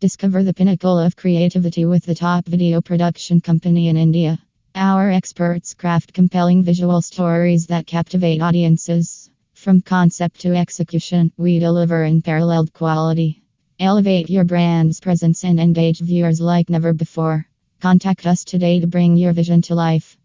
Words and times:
Discover 0.00 0.44
the 0.44 0.54
pinnacle 0.54 0.98
of 0.98 1.14
creativity 1.14 1.84
with 1.84 2.06
the 2.06 2.14
top 2.14 2.46
video 2.46 2.80
production 2.80 3.42
company 3.42 3.88
in 3.88 3.98
India. 3.98 4.38
Our 4.74 5.10
experts 5.10 5.74
craft 5.74 6.14
compelling 6.14 6.62
visual 6.62 7.02
stories 7.02 7.66
that 7.66 7.86
captivate 7.86 8.40
audiences. 8.40 9.28
From 9.52 9.82
concept 9.82 10.40
to 10.40 10.56
execution, 10.56 11.32
we 11.36 11.58
deliver 11.58 12.02
unparalleled 12.02 12.72
quality. 12.72 13.42
Elevate 13.78 14.30
your 14.30 14.44
brand's 14.44 15.00
presence 15.00 15.44
and 15.44 15.60
engage 15.60 16.00
viewers 16.00 16.40
like 16.40 16.70
never 16.70 16.94
before. 16.94 17.46
Contact 17.82 18.26
us 18.26 18.42
today 18.44 18.80
to 18.80 18.86
bring 18.86 19.18
your 19.18 19.34
vision 19.34 19.60
to 19.60 19.74
life. 19.74 20.16